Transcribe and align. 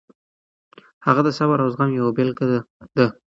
هغه 1.05 1.21
د 1.27 1.29
صبر 1.37 1.57
او 1.63 1.69
زغم 1.73 1.89
یوه 1.97 2.09
ژوندۍ 2.13 2.15
بېلګه 2.17 2.45
ده. 2.97 3.07